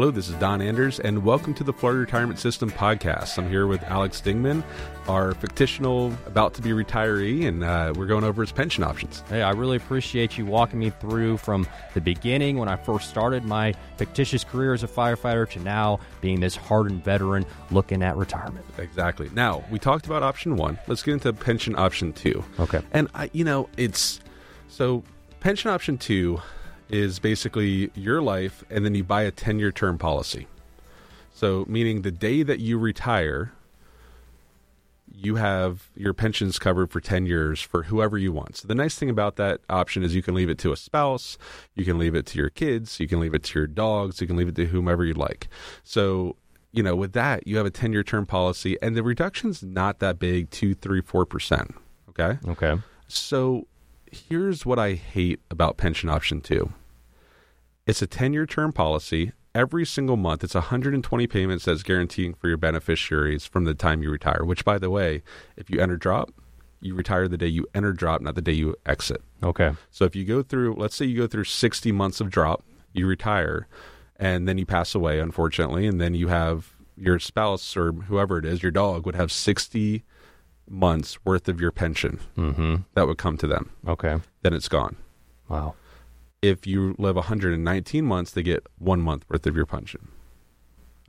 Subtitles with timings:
[0.00, 3.36] Hello, this is Don Anders, and welcome to the Florida Retirement System podcast.
[3.36, 4.64] I'm here with Alex Dingman,
[5.06, 9.22] our fictional about to be retiree, and uh, we're going over his pension options.
[9.28, 13.44] Hey, I really appreciate you walking me through from the beginning when I first started
[13.44, 18.64] my fictitious career as a firefighter to now being this hardened veteran looking at retirement.
[18.78, 19.28] Exactly.
[19.34, 20.78] Now, we talked about option one.
[20.86, 22.42] Let's get into pension option two.
[22.58, 22.80] Okay.
[22.92, 24.20] And, I, you know, it's
[24.66, 25.04] so
[25.40, 26.40] pension option two
[26.90, 30.46] is basically your life, and then you buy a 10 year term policy.
[31.32, 33.52] So, meaning the day that you retire,
[35.12, 38.56] you have your pensions covered for 10 years for whoever you want.
[38.56, 41.38] So, the nice thing about that option is you can leave it to a spouse,
[41.74, 44.26] you can leave it to your kids, you can leave it to your dogs, you
[44.26, 45.48] can leave it to whomever you'd like.
[45.84, 46.36] So,
[46.72, 50.00] you know, with that, you have a 10 year term policy, and the reduction's not
[50.00, 51.74] that big two, three, four percent.
[52.10, 52.38] Okay.
[52.48, 52.80] Okay.
[53.08, 53.66] So,
[54.12, 56.72] here's what I hate about pension option two
[57.86, 59.32] it's a 10 year term policy.
[59.52, 64.10] Every single month, it's 120 payments that's guaranteeing for your beneficiaries from the time you
[64.10, 65.24] retire, which, by the way,
[65.56, 66.30] if you enter drop,
[66.80, 69.22] you retire the day you enter drop, not the day you exit.
[69.42, 69.72] Okay.
[69.90, 73.08] So if you go through, let's say you go through 60 months of drop, you
[73.08, 73.66] retire,
[74.16, 78.44] and then you pass away, unfortunately, and then you have your spouse or whoever it
[78.44, 80.04] is, your dog would have 60
[80.68, 82.76] months worth of your pension Mm-hmm.
[82.94, 83.70] that would come to them.
[83.88, 84.20] Okay.
[84.42, 84.94] Then it's gone
[85.48, 85.74] Wow.
[86.42, 90.08] If you live 119 months, they get one month worth of your pension.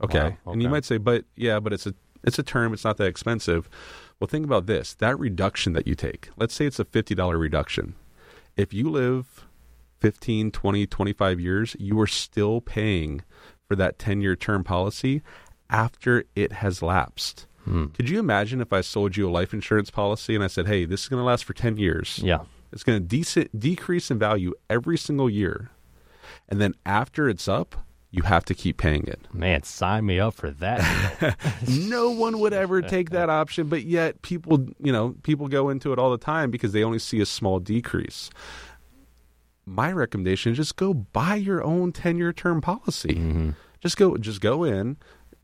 [0.02, 0.36] Okay.
[0.44, 2.72] Wow, and you might say, but yeah, but it's a it's a term.
[2.72, 3.68] It's not that expensive.
[4.18, 6.28] Well, think about this: that reduction that you take.
[6.36, 7.94] Let's say it's a fifty dollar reduction.
[8.56, 9.46] If you live
[10.00, 13.22] 15, 20, 25 years, you are still paying
[13.66, 15.22] for that 10 year term policy
[15.70, 17.46] after it has lapsed.
[17.64, 17.86] Hmm.
[17.86, 20.84] Could you imagine if I sold you a life insurance policy and I said, "Hey,
[20.84, 22.40] this is going to last for 10 years." Yeah.
[22.72, 25.70] It's going to dec- decrease in value every single year.
[26.48, 27.76] And then after it's up,
[28.10, 29.20] you have to keep paying it.
[29.32, 31.36] Man, sign me up for that.
[31.68, 35.92] no one would ever take that option, but yet people, you know, people go into
[35.92, 38.28] it all the time because they only see a small decrease.
[39.64, 43.14] My recommendation is just go buy your own 10-year term policy.
[43.14, 43.50] mm-hmm.
[43.80, 44.96] Just go just go in,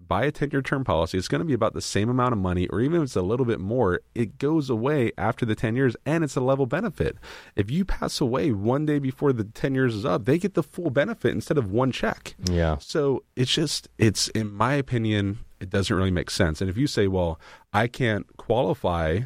[0.08, 1.18] buy a 10-year term policy.
[1.18, 3.22] It's going to be about the same amount of money or even if it's a
[3.22, 7.16] little bit more, it goes away after the 10 years and it's a level benefit.
[7.54, 10.62] If you pass away one day before the 10 years is up, they get the
[10.62, 12.34] full benefit instead of one check.
[12.50, 12.78] Yeah.
[12.78, 16.60] So it's just, it's, in my opinion, it doesn't really make sense.
[16.60, 17.38] And if you say, well,
[17.72, 19.20] I can't qualify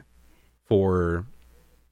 [0.64, 1.26] for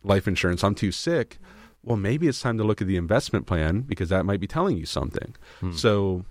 [0.03, 1.39] life insurance, I'm too sick,
[1.83, 4.77] well, maybe it's time to look at the investment plan because that might be telling
[4.77, 5.34] you something.
[5.61, 5.73] Hmm.
[5.73, 6.25] So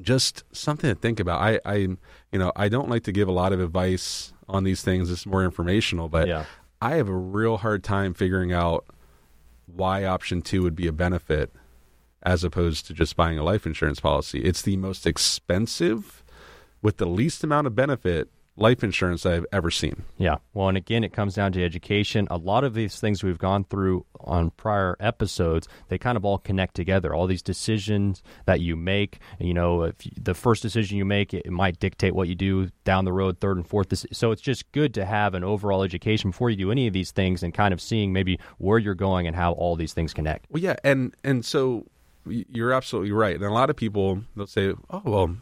[0.00, 1.40] just something to think about.
[1.40, 1.98] I, I, you
[2.32, 5.10] know, I don't like to give a lot of advice on these things.
[5.10, 6.44] It's more informational, but yeah.
[6.80, 8.84] I have a real hard time figuring out
[9.66, 11.52] why option two would be a benefit
[12.22, 14.40] as opposed to just buying a life insurance policy.
[14.40, 16.22] It's the most expensive
[16.82, 18.28] with the least amount of benefit
[18.58, 20.04] life insurance I've ever seen.
[20.16, 20.36] Yeah.
[20.52, 22.26] Well, and again, it comes down to education.
[22.30, 26.38] A lot of these things we've gone through on prior episodes, they kind of all
[26.38, 27.14] connect together.
[27.14, 31.32] All these decisions that you make, you know, if you, the first decision you make,
[31.32, 33.92] it, it might dictate what you do down the road, third and fourth.
[34.12, 37.12] So it's just good to have an overall education before you do any of these
[37.12, 40.46] things and kind of seeing maybe where you're going and how all these things connect.
[40.50, 41.86] Well, yeah, and and so
[42.26, 43.36] you're absolutely right.
[43.36, 45.36] And a lot of people they'll say, "Oh, well,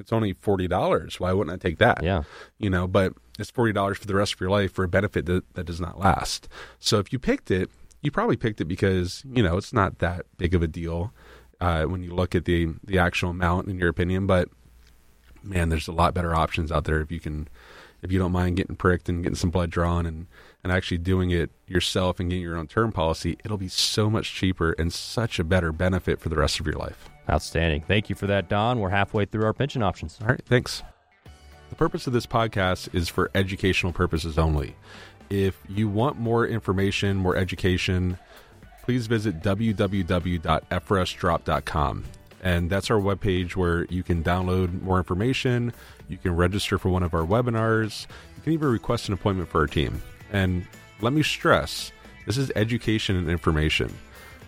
[0.00, 1.20] it's only forty dollars.
[1.20, 2.22] Why wouldn't I take that?" Yeah.
[2.58, 5.26] you know, but it's forty dollars for the rest of your life for a benefit
[5.26, 6.48] that, that does not last.
[6.78, 7.70] So if you picked it,
[8.02, 11.12] you probably picked it because you know it's not that big of a deal
[11.60, 14.26] uh, when you look at the the actual amount in your opinion.
[14.26, 14.48] But
[15.42, 17.48] man, there's a lot better options out there if you can,
[18.02, 20.26] if you don't mind getting pricked and getting some blood drawn and
[20.62, 23.38] and actually doing it yourself and getting your own term policy.
[23.44, 26.76] It'll be so much cheaper and such a better benefit for the rest of your
[26.76, 27.08] life.
[27.30, 27.82] Outstanding.
[27.82, 28.80] Thank you for that, Don.
[28.80, 30.18] We're halfway through our pension options.
[30.20, 30.82] All right, thanks.
[31.68, 34.74] The purpose of this podcast is for educational purposes only.
[35.30, 38.18] If you want more information, more education,
[38.82, 42.04] please visit www.frsdrop.com.
[42.42, 45.72] And that's our webpage where you can download more information,
[46.08, 49.60] you can register for one of our webinars, you can even request an appointment for
[49.60, 50.02] our team.
[50.32, 50.66] And
[51.00, 51.92] let me stress
[52.26, 53.92] this is education and information.